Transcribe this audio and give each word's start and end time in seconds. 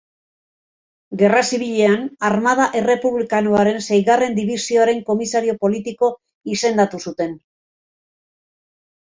Gerra 1.21 1.41
Zibilean, 1.49 2.07
Armada 2.29 2.65
Errepublikanoaren 2.79 3.77
seigarren 3.89 4.39
dibisioaren 4.39 5.03
komisario 5.11 5.57
politiko 5.67 6.11
izendatu 6.57 7.03
zuten. 7.07 7.39